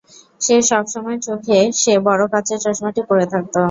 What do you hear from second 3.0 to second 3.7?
পরে থাকতো।